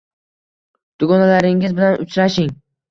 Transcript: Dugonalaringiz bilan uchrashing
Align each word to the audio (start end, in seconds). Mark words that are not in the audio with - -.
Dugonalaringiz 1.05 1.79
bilan 1.81 2.03
uchrashing 2.09 2.55